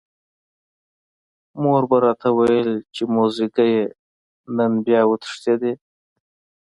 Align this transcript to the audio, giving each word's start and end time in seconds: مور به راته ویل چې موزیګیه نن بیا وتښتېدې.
مور 1.61 1.83
به 1.89 1.97
راته 2.03 2.29
ویل 2.37 2.71
چې 2.95 3.03
موزیګیه 3.13 3.83
نن 4.57 4.71
بیا 4.85 5.01
وتښتېدې. 5.07 5.73